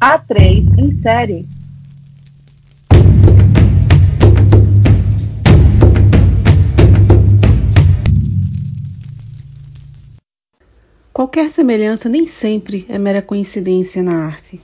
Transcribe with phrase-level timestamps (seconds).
[0.00, 1.48] A3 em série.
[11.14, 14.60] Qualquer semelhança nem sempre é mera coincidência na arte.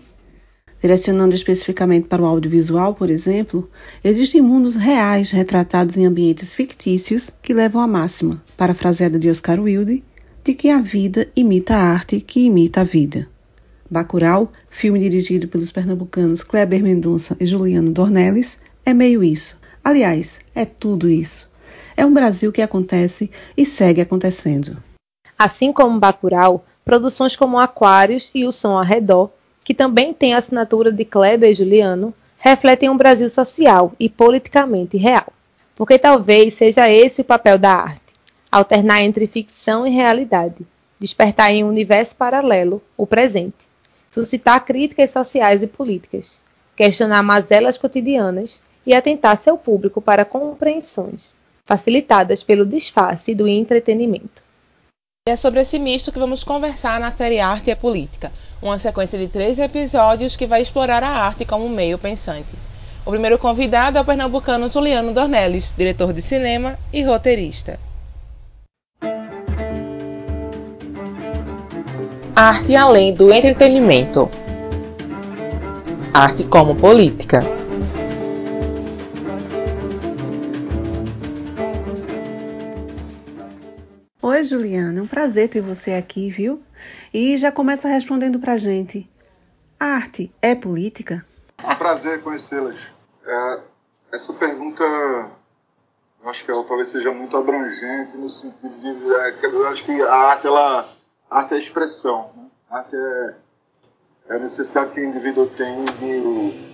[0.83, 3.71] Direcionando especificamente para o audiovisual, por exemplo,
[4.05, 10.05] existem mundos reais retratados em ambientes fictícios que levam à máxima, parafraseada de Oscar Wilde,
[10.45, 13.32] de que a vida imita a arte que imita a vida.
[13.93, 19.61] Bacurau, filme dirigido pelos pernambucanos Kleber Mendonça e Juliano Dornelles, é meio isso.
[19.85, 21.53] Aliás, é tudo isso.
[21.97, 24.77] É um Brasil que acontece e segue acontecendo.
[25.39, 29.31] Assim como Bacurau, produções como Aquários e O Som ao Redor
[29.65, 34.97] que também tem a assinatura de Kleber e Juliano, refletem um Brasil social e politicamente
[34.97, 35.33] real.
[35.77, 38.01] Porque talvez seja esse o papel da arte:
[38.51, 40.67] alternar entre ficção e realidade,
[40.99, 43.55] despertar em um universo paralelo o presente,
[44.13, 46.39] suscitar críticas sociais e políticas,
[46.77, 54.43] questionar mazelas cotidianas e atentar seu público para compreensões, facilitadas pelo disfarce do entretenimento.
[55.27, 59.29] É sobre esse misto que vamos conversar na série Arte e Política, uma sequência de
[59.29, 62.55] três episódios que vai explorar a arte como meio pensante.
[63.07, 67.81] O primeiro convidado é o pernambucano Juliano Dornelles, diretor de cinema e roteirista.
[72.35, 74.31] Arte além do entretenimento.
[76.15, 77.41] Arte como política.
[84.23, 86.63] Oi, Juliana, é um prazer ter você aqui, viu?
[87.13, 89.07] E já começa respondendo pra gente.
[89.79, 91.27] Arte é política?
[91.63, 92.77] Um prazer conhecê-las.
[93.27, 93.61] É,
[94.11, 99.67] essa pergunta, eu acho que ela talvez seja muito abrangente no sentido de, é, eu
[99.67, 100.89] acho que a arte, ela,
[101.33, 102.31] arte é expressão.
[102.37, 102.47] Né?
[102.71, 102.97] Arte
[104.29, 106.73] é a necessidade que o indivíduo tem de,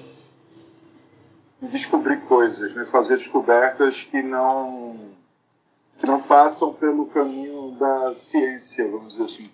[1.63, 2.85] de descobrir coisas, né?
[2.85, 5.17] fazer descobertas que não
[5.97, 9.51] que não passam pelo caminho da ciência, vamos dizer assim.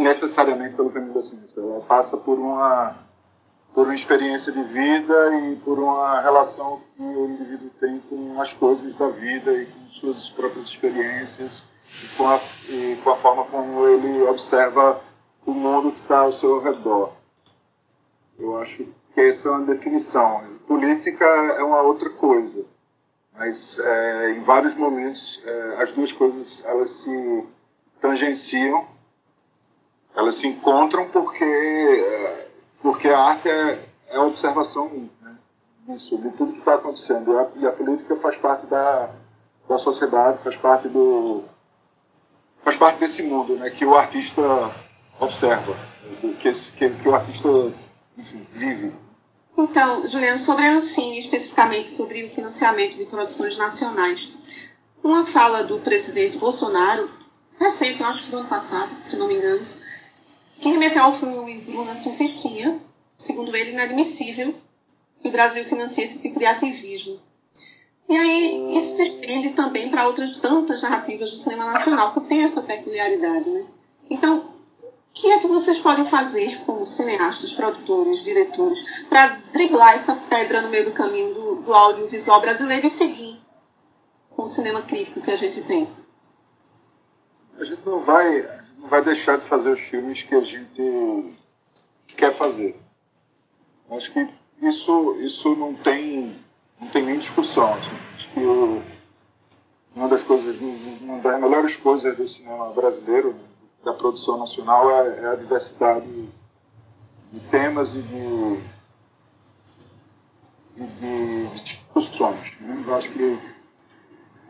[0.00, 1.60] Necessariamente pelo caminho da ciência.
[1.60, 2.96] Ela passa por uma,
[3.72, 8.52] por uma experiência de vida e por uma relação que o indivíduo tem com as
[8.52, 11.62] coisas da vida e com suas próprias experiências
[12.02, 15.00] e com a, e com a forma como ele observa
[15.46, 17.12] o mundo que está ao seu redor.
[18.38, 20.42] Eu acho que essa é uma definição.
[20.66, 22.64] Política é uma outra coisa
[23.36, 27.44] mas é, em vários momentos é, as duas coisas elas se
[28.00, 28.86] tangenciam,
[30.14, 32.48] elas se encontram porque é,
[32.80, 35.36] porque a arte é, é a observação né,
[35.88, 39.10] de tudo que está acontecendo e a, e a, política faz parte da,
[39.68, 41.42] da sociedade, faz parte do
[42.64, 44.42] faz parte desse mundo, né, que o artista
[45.20, 45.76] observa,
[46.20, 47.72] que, que, que o artista
[48.16, 48.92] enfim, vive.
[49.56, 54.34] Então, Juliano, sobre a Ancine, especificamente sobre o financiamento de produções nacionais,
[55.02, 57.08] uma fala do presidente Bolsonaro,
[57.60, 59.64] recente, eu acho que do ano passado, se não me engano,
[60.58, 62.80] que remeteu ao filme Bruna Surfistinha,
[63.16, 64.54] segundo ele, inadmissível
[65.20, 67.20] que o Brasil financie esse tipo de ativismo.
[68.08, 72.44] E aí isso se estende também para outras tantas narrativas do cinema nacional, que tem
[72.44, 73.48] essa peculiaridade.
[73.48, 73.66] Né?
[74.10, 80.14] Então, o que é que vocês podem fazer como cineastas, produtores, diretores, para driblar essa
[80.14, 83.40] pedra no meio do caminho do, do audiovisual brasileiro e seguir
[84.30, 85.88] com o cinema crítico que a gente tem?
[87.58, 88.42] A gente não vai,
[88.78, 91.36] não vai deixar de fazer os filmes que a gente
[92.16, 92.76] quer fazer.
[93.90, 94.28] Acho que
[94.60, 96.36] isso, isso não tem,
[96.80, 97.74] não tem nem discussão.
[97.74, 97.90] Assim.
[98.16, 98.82] Acho que o,
[99.94, 103.34] uma das coisas, uma das melhores coisas do cinema brasileiro
[103.84, 106.28] da produção nacional é, é a diversidade
[107.32, 108.60] de temas e de,
[110.76, 112.60] e de discussões.
[112.60, 112.84] Né?
[112.86, 113.38] Eu acho que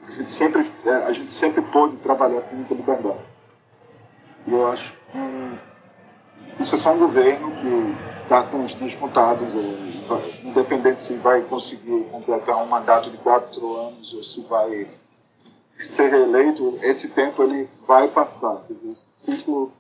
[0.07, 3.19] a gente sempre, é, a gente sempre pôde trabalhar com muita liberdade.
[4.47, 9.49] E eu acho que isso é só um governo que está com os dias contados,
[10.43, 14.89] independente se vai conseguir completar um mandato de quatro anos ou se vai
[15.79, 18.63] ser reeleito, esse tempo ele vai passar.
[18.91, 19.73] Esse ciclo,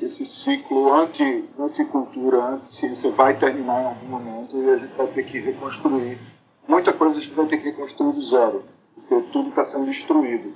[0.00, 5.24] esse ciclo anti, anticultura, anti-ciência vai terminar em algum momento e a gente vai ter
[5.24, 6.18] que reconstruir.
[6.66, 8.64] Muita coisa a gente vai ter que reconstruir do zero,
[8.94, 10.52] porque tudo está sendo destruído.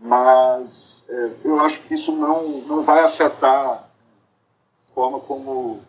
[0.00, 3.84] Mas é, eu acho que isso não, não vai afetar a
[4.94, 5.80] forma como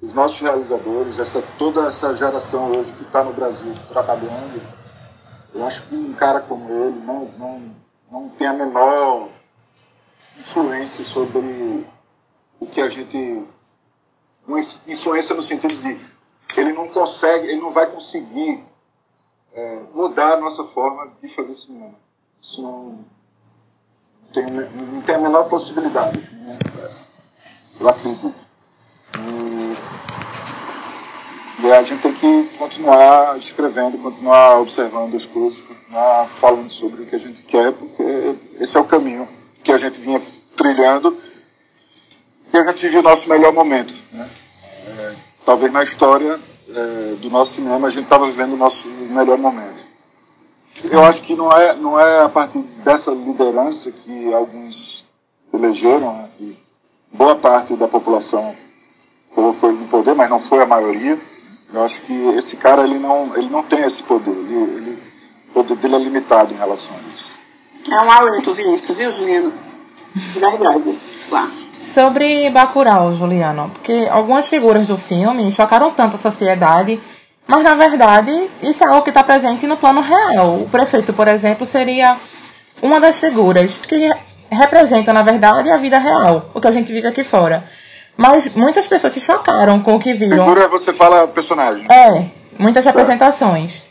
[0.00, 4.60] os nossos realizadores, essa, toda essa geração hoje que está no Brasil trabalhando,
[5.54, 7.74] eu acho que um cara como ele não, não,
[8.10, 9.28] não tem a menor
[10.38, 11.86] influência sobre
[12.60, 13.46] o que a gente
[14.46, 16.16] uma influência no sentido de
[16.56, 18.64] ele não consegue, ele não vai conseguir
[19.52, 21.94] é, mudar a nossa forma de fazer cinema.
[22.40, 23.04] Isso não
[24.32, 26.18] tem, não tem a menor possibilidade.
[26.18, 26.58] Assim, né?
[27.78, 28.34] Eu acredito.
[29.18, 29.76] E,
[31.58, 37.06] e a gente tem que continuar escrevendo, continuar observando as coisas, continuar falando sobre o
[37.06, 38.02] que a gente quer, porque
[38.60, 39.26] esse é o caminho
[39.62, 40.20] que a gente vinha
[40.54, 41.16] trilhando
[42.52, 43.94] e a gente vive o nosso melhor momento.
[44.12, 44.28] Né?
[44.86, 45.14] É,
[45.44, 46.38] talvez na história
[46.68, 49.84] é, do nosso cinema a gente estava vivendo o nosso melhor momento.
[50.84, 55.06] Eu acho que não é, não é a partir dessa liderança que alguns
[55.52, 56.58] elegeram, né, que
[57.10, 58.54] boa parte da população
[59.34, 61.18] colocou ele no poder, mas não foi a maioria.
[61.76, 64.30] Eu acho que esse cara ele não, ele não tem esse poder.
[64.30, 65.02] Ele, ele,
[65.50, 67.30] o poder dele é limitado em relação a isso.
[67.90, 69.52] É um alento Vinícius, viu, Juliano?
[70.14, 70.98] Verdade.
[71.28, 77.00] Claro sobre Bacurau, Juliano, porque algumas figuras do filme chocaram tanto a sociedade,
[77.46, 80.60] mas na verdade isso é algo que está presente no plano real.
[80.60, 82.18] O prefeito, por exemplo, seria
[82.82, 84.10] uma das figuras que
[84.50, 87.64] representa, na verdade, a vida real, o que a gente vive aqui fora.
[88.16, 90.44] Mas muitas pessoas se chocaram com o que viram.
[90.44, 91.86] Figura, você fala personagem.
[91.90, 92.96] É, muitas certo.
[92.96, 93.82] representações.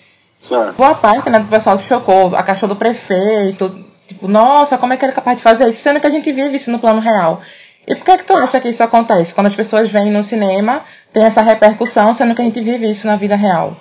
[0.41, 0.75] Certo.
[0.75, 4.97] Boa parte né, do pessoal se chocou, a caixa do prefeito, tipo, nossa, como é
[4.97, 5.81] que ele é capaz de fazer isso?
[5.81, 7.41] Sendo que a gente vive isso no plano real.
[7.87, 9.33] E por que, é que tu acha que isso acontece?
[9.33, 10.81] Quando as pessoas vêm no cinema,
[11.13, 13.77] tem essa repercussão, sendo que a gente vive isso na vida real.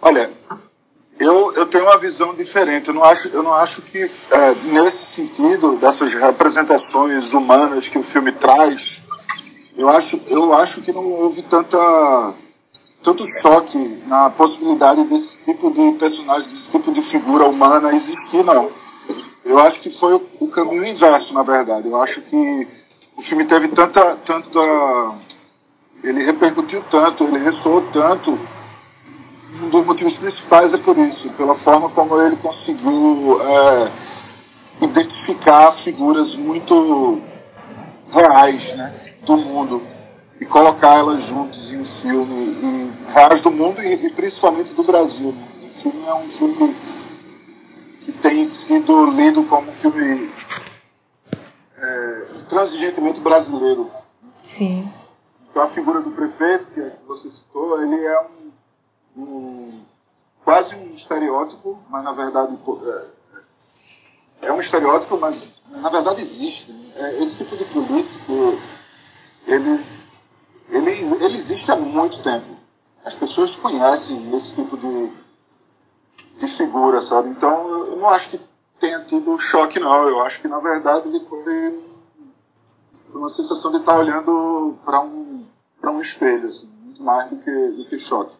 [0.00, 0.30] Olha,
[1.18, 2.88] eu, eu tenho uma visão diferente.
[2.88, 8.02] Eu não acho, eu não acho que, é, nesse sentido, dessas representações humanas que o
[8.02, 9.02] filme traz,
[9.76, 12.34] eu acho, eu acho que não houve tanta,
[13.02, 18.70] tanto choque na possibilidade desse tipo de personagem, desse tipo de figura humana existir, não.
[19.44, 21.86] Eu acho que foi o, caminho inverso, na verdade.
[21.86, 22.68] Eu acho que
[23.16, 24.60] o filme teve tanta, tanta.
[26.02, 28.38] Ele repercutiu tanto, ele ressoou tanto.
[29.62, 33.92] Um dos motivos principais é por isso, pela forma como ele conseguiu é,
[34.82, 37.20] identificar figuras muito
[38.10, 39.82] reais né, do mundo
[40.40, 44.84] e colocar elas juntas em um filme e, reais do mundo e, e principalmente do
[44.84, 45.32] Brasil.
[45.32, 45.48] Né.
[45.62, 46.76] O filme é um filme
[48.02, 50.30] que tem sido lido como um filme
[51.76, 53.90] é, transigentemente brasileiro.
[54.48, 54.90] Sim.
[55.50, 59.80] Então a figura do prefeito, que você citou, ele é um, um
[60.44, 62.56] quase um estereótipo, mas na verdade
[64.42, 66.70] é, é um estereótipo, mas na verdade existe.
[66.94, 68.58] É, esse tipo de político,
[69.46, 69.84] ele,
[70.68, 72.56] ele, ele existe há muito tempo.
[73.04, 75.12] As pessoas conhecem esse tipo de,
[76.38, 77.28] de figura, sabe?
[77.30, 78.40] Então eu não acho que
[78.80, 80.08] tenha tido choque, não.
[80.08, 81.80] Eu acho que, na verdade, ele foi
[83.14, 85.44] uma sensação de estar olhando para um,
[85.84, 88.36] um espelho, assim, muito mais do que, do que choque.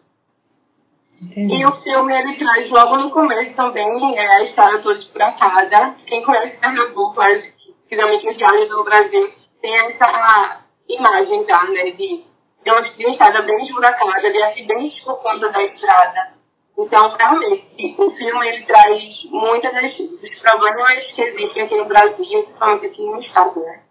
[1.21, 1.55] Entendi.
[1.55, 5.95] E o filme ele traz logo no começo também é, a história toda esburacada.
[6.05, 7.55] Quem conhece Pernambuco, mas
[7.87, 12.23] principalmente quem viaja pelo Brasil, tem essa imagem já, né, de,
[12.63, 16.37] de uma, estrada bem esburacada, de acidentes por conta da estrada.
[16.77, 22.85] Então, realmente, o filme ele traz muitos dos problemas que existem aqui no Brasil, principalmente
[22.85, 23.81] aqui no estado, né?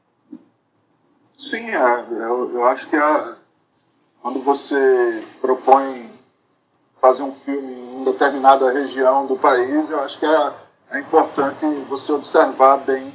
[1.36, 2.96] Sim, é, eu, eu acho que
[4.22, 6.10] quando você propõe
[7.00, 10.52] fazer um filme em determinada região do país, eu acho que é,
[10.92, 13.12] é importante você observar bem,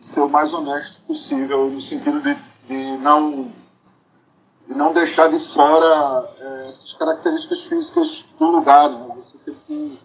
[0.00, 2.36] ser o mais honesto possível, no sentido de,
[2.72, 3.52] de não
[4.68, 8.88] e não deixar de fora é, essas características físicas do lugar.
[8.88, 9.14] Né?
[9.16, 10.00] Você tem que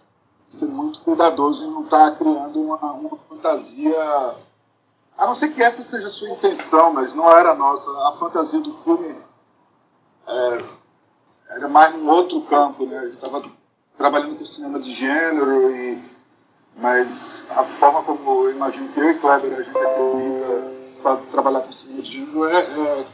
[0.46, 4.34] ser muito cuidadoso em não estar tá criando uma, uma fantasia.
[5.16, 7.90] A não ser que essa seja a sua intenção, mas não era a nossa.
[8.08, 9.16] A fantasia do filme
[10.26, 10.64] é,
[11.50, 12.84] era mais num outro campo.
[12.84, 12.98] Né?
[12.98, 13.42] A gente estava
[13.96, 16.02] trabalhando com cinema de gênero, e,
[16.76, 21.72] mas a forma como eu imagino que eu e Kleber a gente acredita trabalhar com
[21.72, 23.06] cinema de gênero é, é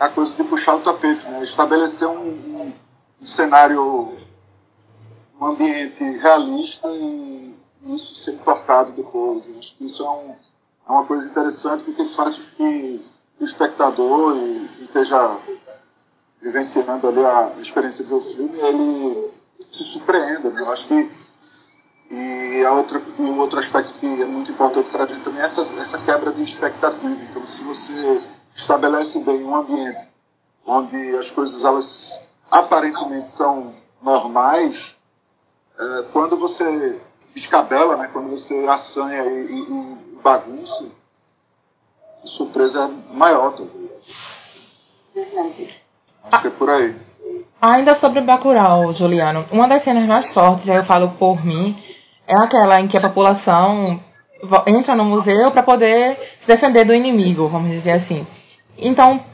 [0.00, 1.44] é a coisa de puxar o tapete, né?
[1.44, 2.72] estabelecer um, um,
[3.20, 4.16] um cenário,
[5.38, 9.46] um ambiente realista e isso ser entortado depois.
[9.46, 13.04] Eu acho que isso é, um, é, uma coisa interessante porque faz com que
[13.38, 15.36] o espectador e quem esteja
[16.40, 19.30] vivenciando ali a experiência do filme, ele
[19.70, 20.48] se surpreenda.
[20.48, 20.62] Né?
[20.62, 21.12] Eu acho que
[22.10, 25.44] e a outra o outro aspecto que é muito importante para a gente também é
[25.44, 27.16] essa, essa quebra de expectativa.
[27.30, 28.20] Então, se você
[28.56, 30.08] estabelece bem um ambiente
[30.66, 34.96] onde as coisas elas aparentemente são normais,
[35.78, 37.00] é, quando você
[37.32, 40.86] descabela, né, quando você assanha e, e, e bagunça,
[42.22, 43.88] a surpresa é maior também.
[46.24, 46.96] Acho que é por aí.
[47.60, 51.76] Ainda sobre Bacurau, Juliano, uma das cenas mais fortes, aí eu falo por mim,
[52.30, 54.00] é aquela em que a população
[54.64, 58.24] entra no museu para poder se defender do inimigo, vamos dizer assim.
[58.78, 59.24] Então,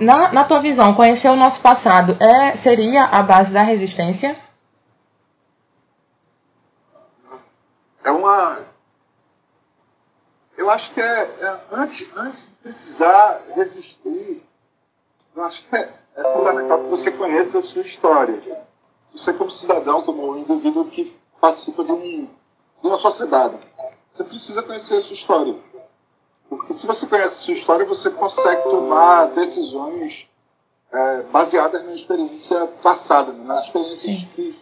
[0.00, 4.34] na, na tua visão, conhecer o nosso passado é, seria a base da resistência?
[8.02, 8.60] É uma.
[10.56, 14.42] Eu acho que é, é antes, antes de precisar resistir,
[15.36, 18.40] eu acho que é, é fundamental que você conheça a sua história.
[19.12, 22.28] Você, como cidadão, como indivíduo que participa de, um,
[22.80, 23.56] de uma sociedade,
[24.12, 25.54] você precisa conhecer a sua história.
[26.48, 30.26] Porque se você conhece a sua história, você consegue tomar decisões
[30.92, 33.44] é, baseadas na experiência passada, né?
[33.44, 34.58] nas experiências que,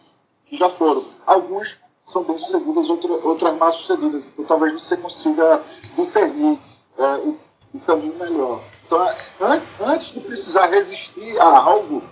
[0.47, 1.05] que, já foram.
[1.25, 4.27] Algumas são bem sucedidas, outras, outras mal sucedidas.
[4.27, 5.63] Então talvez você consiga
[5.97, 6.59] discernir
[6.99, 7.39] é, o,
[7.75, 8.63] o, caminho melhor.
[8.85, 12.03] Então, é, an, antes de precisar resistir a algo,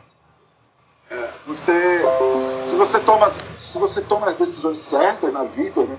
[1.46, 2.02] você,
[2.62, 5.98] se você toma, se você toma as decisões certas na vida, né?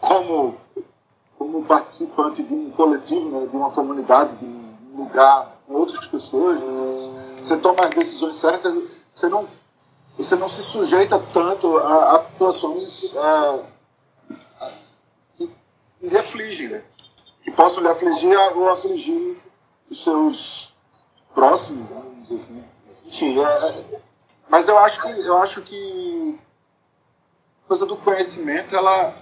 [0.00, 0.58] como
[1.38, 6.58] como participante de um coletivo, né, de uma comunidade, de um lugar com outras pessoas,
[6.58, 8.72] né, você toma as decisões certas,
[9.12, 9.48] você não,
[10.16, 13.58] você não se sujeita tanto a, a situações a,
[14.60, 14.72] a,
[15.36, 15.50] que
[16.00, 16.82] lhe afligem, né,
[17.42, 19.36] que possam lhe afligir ou afligir
[19.90, 20.72] os seus
[21.34, 22.64] próximos, né, vamos dizer assim.
[23.06, 24.00] Enfim, é, é,
[24.48, 26.40] mas eu acho que eu acho que
[27.66, 29.14] coisa do conhecimento ela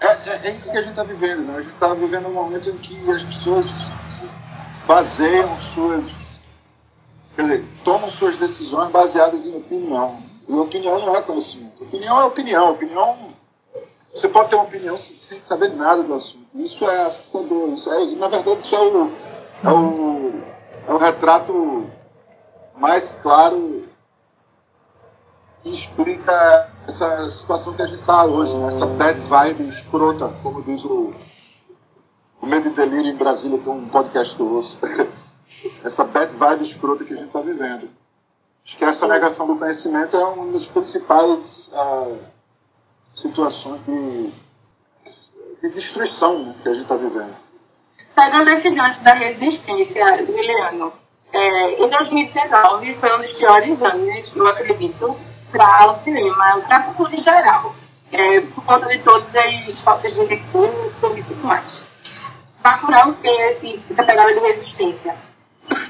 [0.00, 1.56] é, é, é, isso que a gente está vivendo, né?
[1.56, 3.68] A gente está vivendo um momento em que as pessoas
[4.86, 6.40] baseiam suas.
[7.34, 10.22] Quer dizer, tomam suas decisões baseadas em opinião.
[10.48, 11.82] E opinião não é conhecimento.
[11.82, 12.72] Opinião é opinião.
[12.72, 13.34] Opinião.
[14.14, 16.46] Você pode ter uma opinião sem saber nada do assunto.
[16.54, 17.70] Isso é assustador.
[17.70, 19.12] Isso é, na verdade, isso é o,
[19.64, 20.42] é o,
[20.88, 21.90] é o retrato
[22.76, 23.88] mais claro
[25.72, 28.68] explica essa situação que a gente está hoje, né?
[28.68, 31.10] essa bad vibe escrota, como diz o,
[32.40, 34.78] o Medo e Delírio em Brasília, que é um podcast que eu ouço.
[35.84, 37.88] essa bad vibe escrota que a gente está vivendo.
[38.64, 42.18] Acho que essa negação do conhecimento é uma das principais uh,
[43.14, 44.32] situações de,
[45.62, 47.34] de destruição né, que a gente está vivendo.
[48.14, 50.92] Pegando esse gancho da resistência, Juliano,
[51.32, 55.16] é, em 2019 foi um dos piores anos, eu acredito,
[55.50, 57.74] para o cinema, para a cultura em geral,
[58.12, 61.82] é, por conta de todas as faltas de recursos e tudo mais.
[62.62, 65.16] Bacurau tem esse, essa pegada de resistência.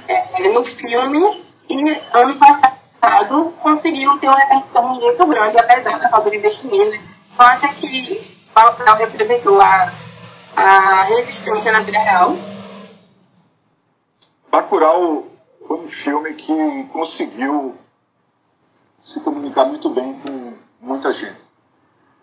[0.09, 6.31] É, no filme, e ano passado conseguiu ter uma repercussão muito grande, apesar da falta
[6.31, 6.97] de investimento.
[7.39, 9.93] Eu acho que Bacurau representou a,
[10.57, 12.37] a resistência na vida real.
[14.51, 15.27] Bacurau
[15.67, 17.77] foi um filme que conseguiu
[19.07, 21.39] se comunicar muito bem com muita gente.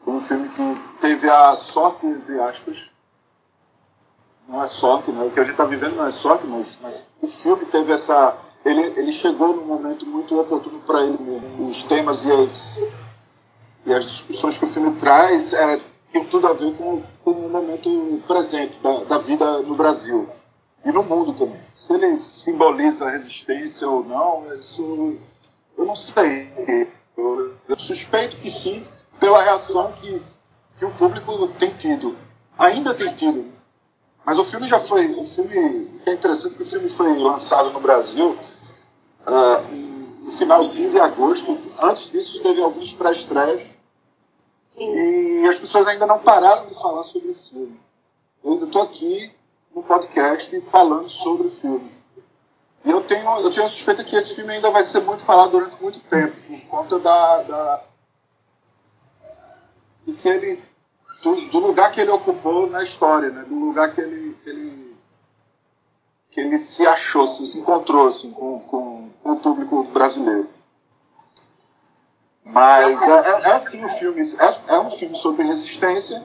[0.03, 2.77] Foi um filme que teve a sorte, entre aspas,
[4.45, 5.23] não é sorte, né?
[5.23, 8.35] o que a gente está vivendo não é sorte, mas, mas o filme teve essa.
[8.65, 11.69] Ele, ele chegou num momento muito oportuno para ele mesmo.
[11.69, 12.79] Os temas e as,
[13.85, 15.79] e as discussões que o filme traz é,
[16.29, 20.27] tudo a ver com, com o momento presente da, da vida no Brasil
[20.83, 21.61] e no mundo também.
[21.73, 25.17] Se ele simboliza a resistência ou não, isso
[25.77, 26.51] eu não sei.
[27.17, 28.85] Eu, eu suspeito que sim,
[29.19, 30.21] pela reação que,
[30.77, 32.17] que o público tem tido.
[32.57, 33.51] Ainda tem tido.
[34.25, 35.07] Mas o filme já foi.
[35.15, 36.01] O filme.
[36.05, 38.37] É interessante que o filme foi lançado no Brasil
[39.27, 39.75] uh,
[40.23, 41.57] no finalzinho de agosto.
[41.81, 43.61] Antes disso, teve alguns pré-estreias.
[44.77, 47.79] E as pessoas ainda não pararam de falar sobre o filme.
[48.43, 49.31] Eu ainda estou aqui
[49.75, 51.91] no podcast falando sobre o filme.
[52.85, 55.81] Eu tenho, eu tenho a suspeita que esse filme ainda vai ser muito falado durante
[55.81, 57.43] muito tempo, por conta da.
[57.43, 57.83] da
[60.05, 60.61] do, que ele,
[61.23, 63.43] do, do, lugar que ele ocupou na história, né?
[63.43, 64.97] do lugar que ele, que ele,
[66.31, 70.49] que ele se achou, se encontrou assim, com, com, com o público brasileiro.
[72.43, 76.21] Mas é, é, é assim o filme, é, é um filme sobre resistência,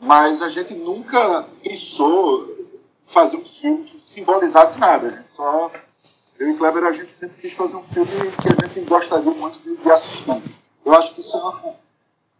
[0.00, 2.59] mas a gente nunca pensou
[3.10, 5.24] fazer um filme que simbolizasse nada.
[5.28, 5.70] Só.
[6.38, 9.58] Eu e Kleber, a gente sempre quis fazer um filme que a gente gostaria muito
[9.58, 10.42] de, de assistir.
[10.84, 11.74] Eu acho que isso é uma,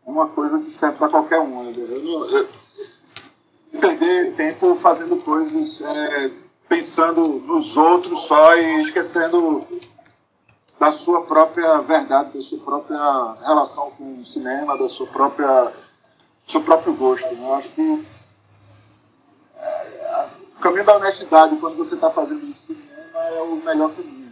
[0.06, 1.64] uma coisa que serve para qualquer um.
[1.64, 1.74] Né?
[1.76, 2.48] Eu, eu,
[3.78, 6.30] perder tempo fazendo coisas, é,
[6.68, 9.66] pensando nos outros só e esquecendo
[10.78, 15.72] da sua própria verdade, da sua própria relação com o cinema, da sua própria,
[16.48, 17.28] seu próprio gosto.
[17.34, 18.06] Eu acho que
[20.60, 24.30] o caminho da honestidade quando você está fazendo isso cinema é o melhor caminho.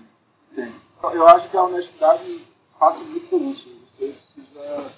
[0.55, 0.75] Sim.
[1.03, 2.47] Eu acho que a honestidade
[2.79, 3.67] passa muito por isso.
[3.91, 4.93] Você precisa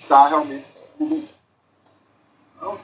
[0.00, 0.66] estar realmente.
[2.58, 2.80] Não,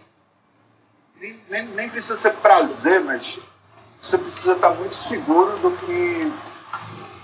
[1.19, 3.39] nem, nem, nem precisa ser prazer, mas
[4.03, 6.31] você precisa estar muito seguro do que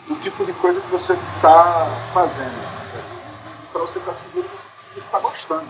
[0.08, 2.56] do tipo de coisa que você está fazendo.
[3.70, 5.68] Para você estar seguro, você precisa estar gostando.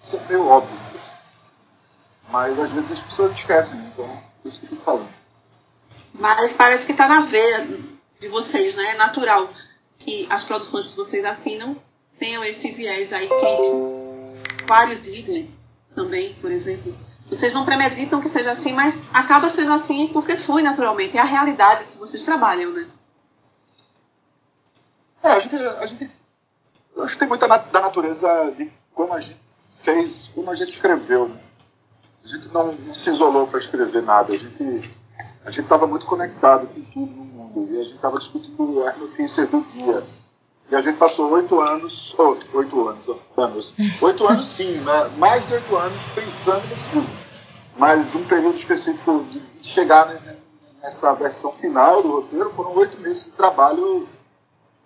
[0.00, 0.78] Isso é meio óbvio.
[2.30, 5.08] Mas às vezes as pessoas esquecem, então é isso que eu estou falando.
[6.14, 7.66] Mas parece que está na veia
[8.18, 8.90] de vocês, né?
[8.90, 9.48] É natural
[9.98, 11.76] que as produções que vocês assinam
[12.18, 15.52] tenham esse viés aí que vários idem
[15.94, 16.96] também, por exemplo.
[17.26, 21.16] Vocês não premeditam que seja assim, mas acaba sendo assim porque foi naturalmente.
[21.16, 22.88] É a realidade que vocês trabalham, né?
[25.22, 26.10] É, a gente, a gente
[26.98, 29.38] acho que tem muita da natureza de como a gente
[29.82, 31.28] fez, como a gente escreveu.
[31.28, 31.40] Né?
[32.24, 34.32] A gente não, não se isolou para escrever nada.
[34.32, 34.90] A gente
[35.44, 38.96] a gente estava muito conectado com tudo no mundo e a gente estava discutindo as
[38.98, 40.04] notícias do dia.
[40.70, 45.10] E a gente passou oito anos, oito anos, anos, oito anos sim, né?
[45.16, 47.10] mais de oito anos pensando nisso.
[47.76, 50.20] Mas um período específico de, chegar
[50.82, 54.06] nessa versão final do roteiro foram oito meses de trabalho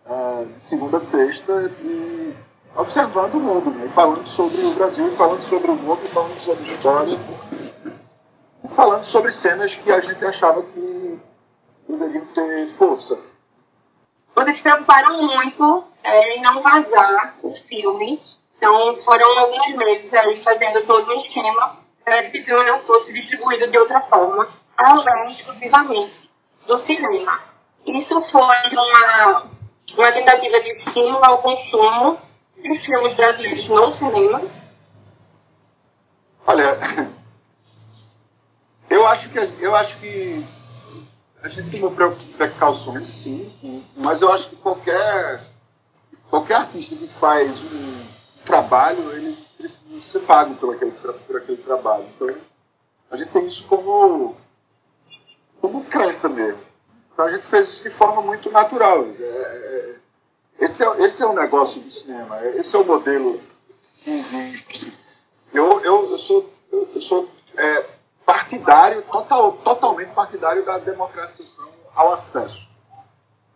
[0.06, 2.32] uh, de segunda a sexta e
[2.76, 3.88] observando o mundo, né?
[3.88, 7.18] falando sobre o Brasil, falando sobre o mundo, falando sobre história,
[8.74, 11.18] falando sobre cenas que a gente achava que
[11.88, 13.18] deveriam ter força.
[14.34, 20.42] Vocês se preocuparam muito é, em não vazar os filmes, então foram alguns meses aí
[20.42, 25.32] fazendo todo um esquema para que esse filme não fosse distribuído de outra forma, além
[25.32, 26.30] exclusivamente
[26.66, 27.40] do cinema.
[27.86, 29.54] Isso foi uma
[29.96, 32.18] uma tentativa de estímulo ao consumo
[32.64, 34.42] de filmes brasileiros no cinema?
[36.46, 36.78] Olha,
[38.88, 40.44] eu acho que eu acho que
[41.42, 41.92] a gente tomou
[42.36, 45.42] precauções, sim, mas eu acho que qualquer
[46.30, 48.06] qualquer artista que faz um
[48.46, 52.06] trabalho, ele precisa ser pago por aquele, por aquele trabalho.
[52.14, 52.34] Então,
[53.10, 54.36] a gente tem isso como
[55.60, 56.60] como crença mesmo.
[57.12, 59.04] Então a gente fez isso de forma muito natural.
[59.04, 59.94] É, é,
[60.58, 63.40] esse, é, esse é o negócio do cinema, esse é o modelo
[63.98, 64.96] que existe.
[65.52, 67.86] Eu, eu, eu sou, eu sou é,
[68.24, 72.68] partidário, total, totalmente partidário da democratização ao acesso.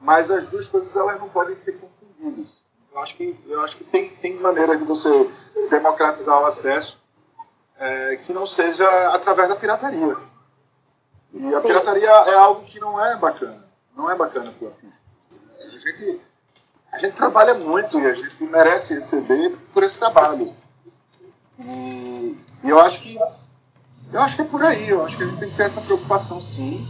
[0.00, 2.62] Mas as duas coisas elas não podem ser confundidas.
[2.92, 5.30] Eu acho que, eu acho que tem, tem maneira de você
[5.70, 6.98] democratizar o acesso
[7.78, 10.16] é, que não seja através da pirataria.
[11.32, 11.66] E a Sim.
[11.66, 13.66] pirataria é algo que não é bacana.
[13.96, 15.06] Não é bacana para o artista.
[15.58, 16.20] A gente,
[16.92, 20.54] a gente trabalha muito e a gente merece receber por esse trabalho.
[21.58, 23.18] E, e eu acho que
[24.12, 24.88] eu acho que é por aí.
[24.88, 26.86] Eu acho que a gente tem que ter essa preocupação, sim.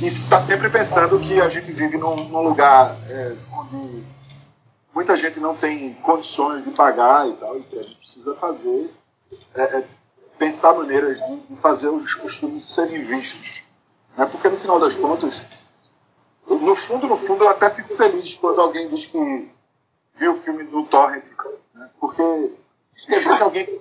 [0.00, 4.02] E está sempre pensando que a gente vive num, num lugar é, onde
[4.94, 8.90] muita gente não tem condições de pagar e tal, e a gente precisa fazer
[9.54, 9.84] é, é,
[10.38, 13.62] pensar maneiras de, fazer os, os filmes serem vistos.
[14.16, 14.26] Né?
[14.26, 15.40] Porque no final das contas,
[16.46, 19.50] no fundo, no fundo, eu até fico feliz quando alguém diz que
[20.14, 21.24] viu o filme no Torrent.
[21.74, 21.90] Né?
[21.98, 22.22] Porque
[22.96, 23.80] isso quer dizer que alguém.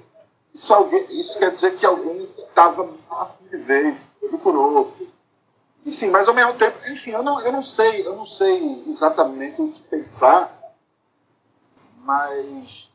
[0.54, 4.94] Isso, alguém, isso quer dizer que alguém estava afim de ver, procurou.
[5.86, 9.62] Enfim, mas ao mesmo tempo, enfim, eu não, eu não sei, eu não sei exatamente
[9.62, 10.58] o que pensar,
[11.98, 12.90] mas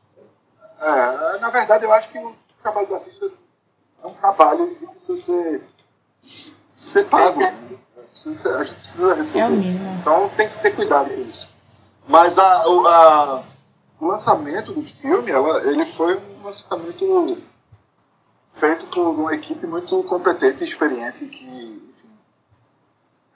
[0.79, 3.31] é, na verdade eu acho que o trabalho do artista
[4.01, 5.67] é um trabalho que precisa ser,
[6.73, 7.39] ser pago.
[7.39, 7.77] Né?
[8.27, 9.41] A gente precisa receber.
[9.41, 11.49] É então tem que ter cuidado com isso.
[12.07, 13.43] Mas a, a,
[13.99, 17.37] o lançamento do filme, ela, ele foi um lançamento
[18.53, 22.09] feito por uma equipe muito competente e experiente que enfim,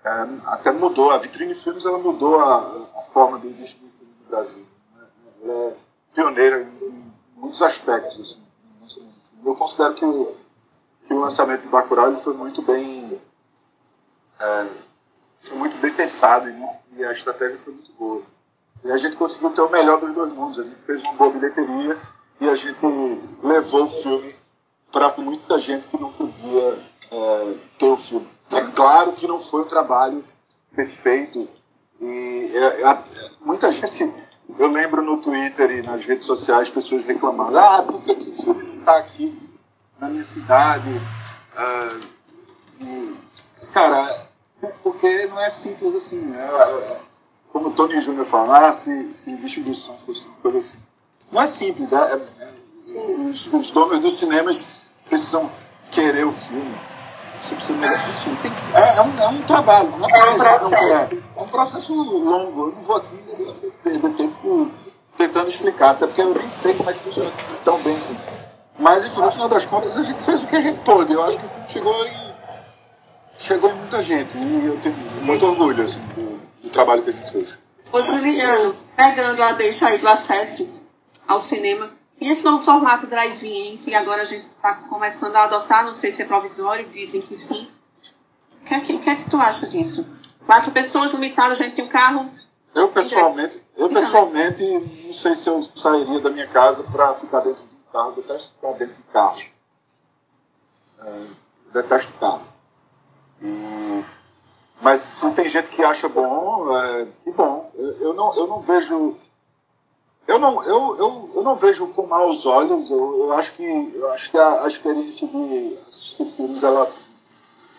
[0.04, 1.12] é, até mudou.
[1.12, 4.66] A Vitrine Filmes ela mudou a, a forma de filmes no Brasil.
[4.96, 5.06] Né?
[5.44, 5.74] Ela é
[6.14, 8.42] pioneira em, em muitos aspectos.
[8.84, 9.08] Assim,
[9.46, 10.36] eu considero que o,
[11.08, 13.03] que o lançamento do Bacurau foi muito bem
[14.40, 14.68] é,
[15.42, 16.50] foi muito bem pensado
[16.96, 18.22] e, a estratégia foi muito boa.
[18.84, 20.60] E a gente conseguiu ter o melhor dos dois mundos.
[20.60, 21.98] A gente fez uma boa bilheteria
[22.40, 22.80] e a gente
[23.42, 24.36] levou o filme
[24.92, 26.80] para muita gente que não podia
[27.12, 28.28] é, ter o filme.
[28.52, 30.24] É claro que não foi um trabalho
[30.76, 31.48] perfeito
[32.04, 33.04] e é, é,
[33.40, 34.12] muita gente,
[34.60, 38.64] eu lembro no Twitter e nas redes sociais pessoas reclamando, ah, por que, o filme
[38.64, 39.38] não está aqui
[39.98, 40.90] na minha cidade?
[41.56, 41.88] Ah,
[42.82, 43.16] e,
[43.74, 44.28] cara,
[44.82, 46.20] porque não é simples assim.
[46.20, 46.48] Né?
[47.52, 50.78] Como o Tony Júnior fala, ah, se, se distribuição fosse uma coisa assim.
[51.32, 51.92] Não é simples.
[51.92, 52.54] É, é,
[53.30, 54.66] os, os, donos dos cinemas
[55.06, 55.50] precisam
[55.92, 56.76] querer o filme.
[57.42, 58.10] você precisa melhorar.
[58.10, 59.98] Isso tem, é, é, um, é um trabalho.
[59.98, 61.16] Não é, é um processo.
[61.16, 62.68] É, é um processo longo.
[62.68, 63.18] Eu não vou aqui
[63.84, 64.72] perder tempo
[65.18, 67.32] tentando explicar, até porque eu nem sei como é que funciona
[67.64, 68.18] tão bem assim.
[68.80, 71.14] Mas, enfim, no final das contas, a gente fez o que a gente pôde.
[71.14, 72.33] Eu acho que o filme chegou em,
[73.38, 74.38] chegou muita gente.
[74.38, 77.58] E eu tenho muito orgulho assim, do, do trabalho que a gente fez.
[77.92, 80.68] Ô, Juliano, pegando a deixa aí do acesso
[81.28, 85.86] ao cinema, e esse novo formato drive-in, que agora a gente está começando a adotar,
[85.86, 87.68] não sei se é provisório, dizem que sim.
[88.62, 90.08] O que é que, que, é que tu acha disso?
[90.46, 92.32] Quatro pessoas limitadas, a gente tem um carro.
[92.74, 94.64] Eu pessoalmente, eu pessoalmente
[95.06, 98.14] não sei se eu sairia da minha casa para ficar dentro de um carro.
[98.16, 99.42] Eu detesto ficar dentro de carro.
[101.06, 101.26] É,
[101.74, 102.53] detesto carro.
[103.44, 104.06] E,
[104.82, 107.70] mas se tem gente que acha bom, é, que bom.
[107.76, 109.18] Eu, eu, não, eu não vejo
[110.28, 112.90] eu não, eu, eu, eu não vejo com maus olhos.
[112.90, 116.92] Eu, eu acho que, eu acho que a, a experiência de assistir filmes ela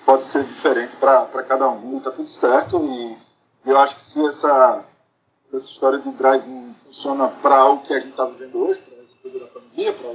[0.04, 1.98] pode ser diferente para cada um.
[1.98, 2.78] Está tudo certo.
[2.84, 3.16] E,
[3.64, 4.84] eu acho que se essa,
[5.42, 9.02] se essa história de drive funciona para o que a gente está vivendo hoje, para
[9.02, 10.10] essa coisa da pandemia, para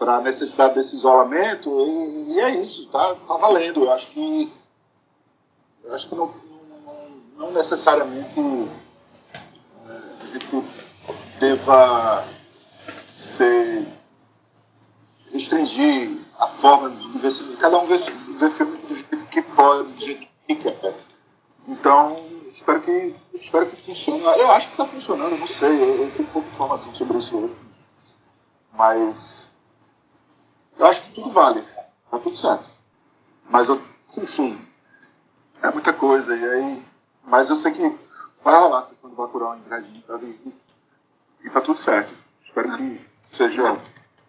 [0.00, 3.84] a necessidade desse isolamento, e, e, é isso, tá, tá valendo.
[3.84, 4.52] Eu acho que,
[5.84, 6.32] eu acho que não,
[6.86, 8.40] não, não necessariamente
[10.30, 10.64] gente
[11.38, 12.26] deva
[13.18, 13.86] ser
[15.32, 17.56] restringir a forma de ver filme.
[17.56, 20.94] Cada um vê, vê filme do jeito que pode, do jeito que quer.
[21.68, 22.16] Então,
[22.50, 24.22] espero que, espero que funcione.
[24.22, 25.70] Eu acho que está funcionando, não sei.
[25.70, 27.56] Eu, eu tenho pouca informação sobre isso hoje.
[28.72, 29.50] Mas
[30.80, 31.62] eu acho que tudo vale.
[32.10, 32.70] Tá tudo certo.
[33.48, 33.80] Mas, eu,
[34.16, 34.58] enfim,
[35.62, 36.34] é muita coisa.
[36.34, 36.82] E aí,
[37.22, 37.98] mas eu sei que
[38.42, 40.18] vai rolar a sessão do Bacurau em Brasília tá?
[41.44, 42.14] e, tá tudo certo.
[42.42, 43.76] Espero que seja,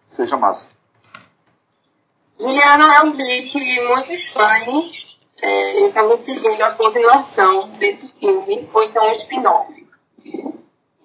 [0.06, 0.70] seja massa.
[2.38, 9.08] Juliana é um que muitos fãs é, estavam pedindo a continuação desse filme, ou então
[9.08, 9.88] um spin-off.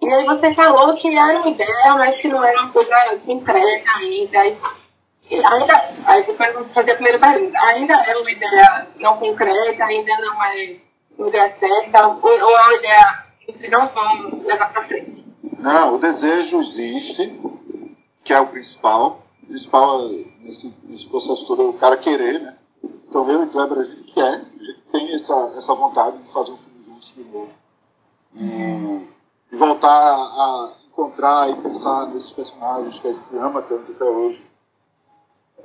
[0.02, 3.90] E aí você falou que era uma ideia, mas que não era uma coisa concreta
[3.96, 4.56] ainda.
[5.30, 6.36] Ainda, aí vou
[6.66, 7.58] fazer a primeira pergunta.
[7.60, 10.76] Ainda é uma ideia não concreta, ainda não é
[11.18, 15.24] não der certo, ou, ou a ideia que vocês não vão levar para frente?
[15.58, 17.40] Não, o desejo existe,
[18.22, 19.22] que é o principal.
[19.42, 20.08] O principal
[20.40, 22.56] nesse, nesse processo todo é o cara querer, né?
[23.08, 26.50] Então eu e Kleber, a gente quer, a gente tem essa, essa vontade de fazer
[26.52, 27.50] um filme juntos de novo.
[28.34, 34.04] E, e voltar a encontrar e pensar nesses personagens que a gente ama tanto até
[34.04, 34.45] hoje.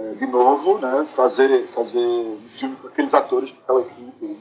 [0.01, 1.05] É, de novo, né?
[1.15, 4.39] Fazer, fazer um filme com aqueles atores, com aquela equipe,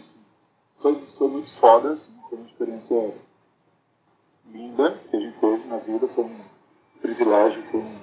[0.79, 3.15] foi, foi muito foda, assim, foi uma experiência
[4.51, 6.41] linda que a gente teve na vida, foi um
[7.03, 7.99] privilégio, foi um,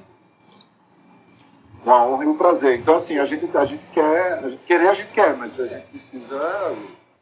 [1.84, 2.80] uma honra e um prazer.
[2.80, 5.68] Então, assim, a gente, a gente quer, a gente querer, a gente quer, mas a
[5.68, 6.76] gente precisa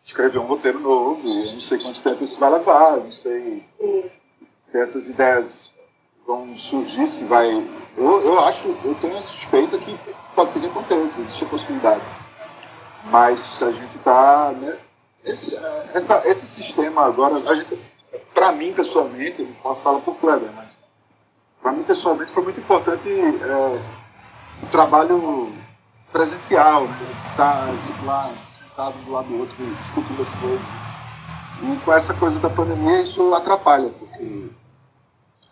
[0.03, 3.63] escrever um roteiro novo, eu não sei quanto tempo isso vai levar, eu não sei
[4.63, 5.73] se essas ideias
[6.25, 7.49] vão surgir, se vai.
[7.97, 9.97] Eu, eu acho, eu tenho a suspeita que
[10.35, 12.01] pode ser que aconteça, existe a possibilidade.
[13.05, 14.77] Mas a gente está né,
[15.23, 15.57] esse,
[15.93, 17.41] essa, esse sistema agora,
[18.33, 20.75] para mim pessoalmente, não posso falar por Kleber, mas
[21.61, 23.81] para mim pessoalmente foi muito importante é,
[24.63, 25.53] o trabalho
[26.11, 27.33] presencial, né?
[27.35, 27.67] tá,
[28.03, 30.67] lá sentado do lado do outro, discutindo as coisas.
[31.63, 34.49] E com essa coisa da pandemia isso atrapalha, porque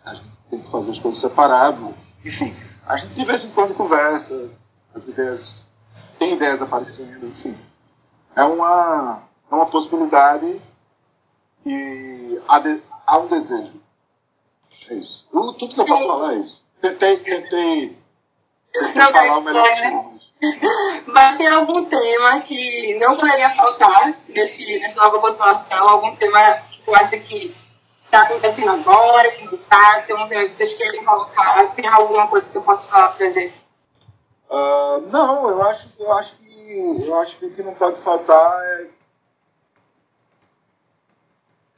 [0.04, 1.94] a gente tem que fazer as coisas separadas.
[2.24, 2.54] Enfim,
[2.86, 4.50] a gente de vez em quando conversa,
[4.94, 5.66] as ideias,
[6.18, 7.56] tem ideias aparecendo, enfim.
[8.36, 10.60] É uma é uma possibilidade
[11.64, 13.80] e há, de, há um desejo.
[14.90, 15.26] É isso.
[15.32, 16.64] Eu, tudo que eu posso falar é isso.
[16.80, 17.98] Tentei, tentei,
[18.72, 20.14] tentei não falar o melhor possível.
[21.06, 25.88] Mas tem algum tema que não poderia faltar nesse, nessa nova motivação?
[25.88, 26.38] Algum tema
[26.70, 27.54] que tu acha que
[28.14, 30.00] está acontecendo agora, que não está?
[30.02, 31.74] Tem um tema que vocês querem colocar?
[31.74, 33.54] Tem alguma coisa que eu posso falar para gente?
[34.48, 38.62] Uh, não, eu acho, eu acho que eu acho que o que não pode faltar
[38.62, 38.86] é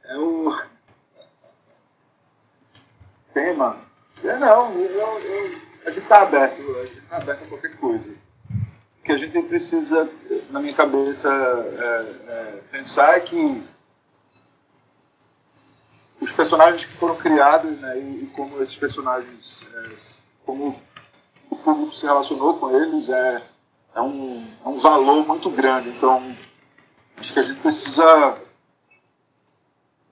[0.05, 0.53] é o
[3.33, 3.77] tema.
[4.23, 8.15] É, não, eu, eu, a gente está aberto, a gente está aberto a qualquer coisa.
[8.99, 10.09] O que a gente precisa,
[10.49, 13.63] na minha cabeça, é, é, pensar é que
[16.37, 19.95] personagens que foram criados né, e, e como esses personagens, é,
[20.45, 20.79] como
[21.49, 23.43] o público se relacionou com eles, é,
[23.95, 25.89] é, um, é um valor muito grande.
[25.89, 26.35] Então,
[27.17, 28.37] acho que a gente precisa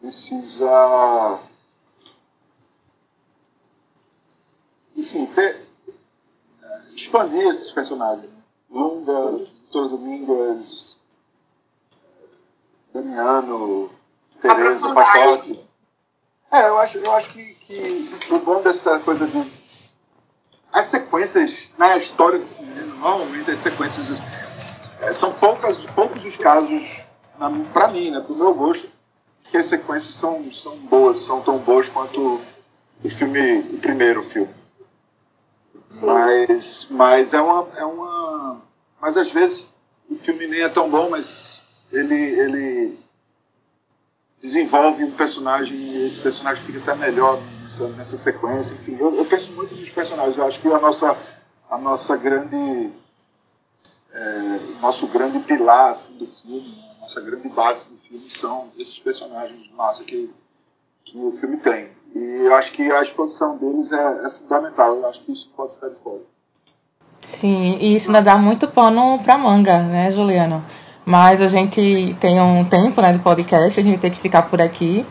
[0.01, 1.39] precisa
[4.95, 5.67] enfim, ter,
[6.95, 8.31] expandir esses personagens.
[8.69, 10.99] Lunga, Vitor Domingues,
[12.93, 13.91] Damiano,
[14.41, 15.65] Tereza, Pacote.
[16.51, 19.65] É, eu acho, eu acho que, que o bom dessa coisa de.
[20.71, 24.19] As sequências na né, história do cinema, normalmente as sequências.
[25.01, 26.81] É, são poucas, poucos os casos,
[27.73, 28.89] para mim, né, pro meu gosto,
[29.49, 32.41] que as sequências são, são boas, são tão boas quanto
[33.03, 34.53] o filme, o primeiro filme.
[36.01, 38.61] Mas, mas é uma, é uma.
[38.99, 39.69] Mas às vezes
[40.09, 42.99] o filme nem é tão bom, mas ele, ele
[44.45, 48.73] desenvolve um personagem e esse personagem fica até melhor nessa, nessa sequência.
[48.73, 50.37] Enfim, eu, eu, penso muito nos personagens.
[50.37, 51.17] Eu acho que a nossa,
[51.69, 52.91] a nossa grande.
[54.13, 58.97] É, nosso grande pilar assim, do filme, a nossa grande base do filme são esses
[58.97, 60.33] personagens massa que,
[61.03, 61.89] que o filme tem.
[62.15, 64.93] E eu acho que a exposição deles é, é fundamental.
[64.93, 66.21] Eu acho que isso pode ficar de fora.
[67.23, 70.63] Sim, e isso ainda dá muito pano para manga, né, Juliano?
[71.05, 74.59] Mas a gente tem um tempo né, de podcast, a gente tem que ficar por
[74.59, 75.05] aqui.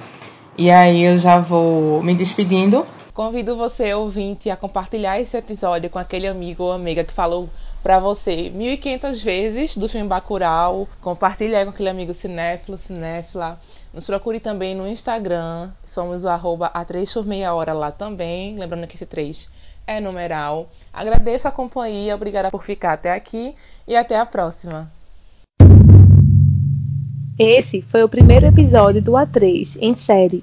[0.59, 2.85] E aí eu já vou me despedindo.
[3.13, 7.49] Convido você, ouvinte, a compartilhar esse episódio com aquele amigo ou amiga que falou
[7.81, 10.89] para você 1500 vezes do filme Bacurau.
[11.01, 13.61] Compartilhe com aquele amigo cinéfilo, cinéfila.
[13.93, 15.71] Nos procure também no Instagram.
[15.85, 18.59] Somos o arroba a 3 por meia hora lá também.
[18.59, 19.49] Lembrando que esse 3
[19.87, 20.69] é numeral.
[20.93, 23.55] Agradeço a companhia, obrigada por ficar até aqui
[23.87, 24.91] e até a próxima.
[27.39, 30.43] Esse foi o primeiro episódio do A3 em série